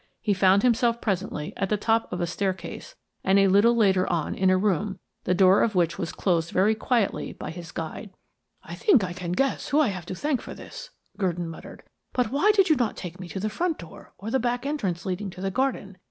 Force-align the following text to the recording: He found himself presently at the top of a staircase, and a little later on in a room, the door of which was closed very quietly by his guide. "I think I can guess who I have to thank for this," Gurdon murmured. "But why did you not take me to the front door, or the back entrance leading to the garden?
He 0.19 0.33
found 0.33 0.63
himself 0.63 0.99
presently 0.99 1.53
at 1.55 1.69
the 1.69 1.77
top 1.77 2.11
of 2.11 2.19
a 2.21 2.25
staircase, 2.25 2.95
and 3.23 3.37
a 3.37 3.47
little 3.47 3.75
later 3.75 4.11
on 4.11 4.33
in 4.33 4.49
a 4.49 4.57
room, 4.57 4.97
the 5.25 5.35
door 5.35 5.61
of 5.61 5.75
which 5.75 5.99
was 5.99 6.11
closed 6.11 6.49
very 6.49 6.73
quietly 6.73 7.33
by 7.33 7.51
his 7.51 7.71
guide. 7.71 8.09
"I 8.63 8.73
think 8.73 9.03
I 9.03 9.13
can 9.13 9.31
guess 9.33 9.67
who 9.69 9.79
I 9.79 9.89
have 9.89 10.07
to 10.07 10.15
thank 10.15 10.41
for 10.41 10.55
this," 10.55 10.89
Gurdon 11.19 11.47
murmured. 11.47 11.83
"But 12.13 12.31
why 12.31 12.51
did 12.51 12.67
you 12.67 12.75
not 12.75 12.97
take 12.97 13.19
me 13.19 13.29
to 13.29 13.39
the 13.39 13.47
front 13.47 13.77
door, 13.77 14.15
or 14.17 14.31
the 14.31 14.39
back 14.39 14.65
entrance 14.65 15.05
leading 15.05 15.29
to 15.29 15.41
the 15.41 15.51
garden? 15.51 15.99